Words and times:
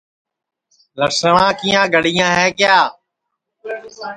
لسٹؔا 0.99 1.47
کیاں 1.59 1.85
گڑیاں 1.93 2.31
ہے 2.39 2.47
کیا 2.57 2.77